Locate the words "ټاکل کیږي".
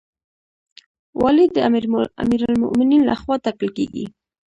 3.45-4.05